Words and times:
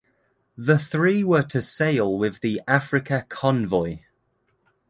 The 0.57 0.79
three 0.79 1.23
were 1.23 1.43
to 1.43 1.61
sail 1.61 2.17
with 2.17 2.39
the 2.39 2.59
Africa 2.67 3.23
convoy. 3.29 3.99